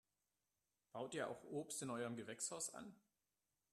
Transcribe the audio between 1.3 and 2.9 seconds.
Obst in eurem Gewächshaus